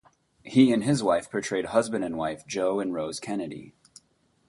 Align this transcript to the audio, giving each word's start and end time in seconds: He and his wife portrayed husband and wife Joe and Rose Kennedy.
He 0.41 0.73
and 0.73 0.83
his 0.83 1.03
wife 1.03 1.29
portrayed 1.29 1.65
husband 1.65 2.03
and 2.03 2.17
wife 2.17 2.43
Joe 2.47 2.79
and 2.79 2.91
Rose 2.91 3.19
Kennedy. 3.19 3.75